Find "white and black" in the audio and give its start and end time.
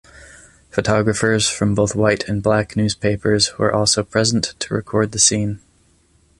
1.93-2.75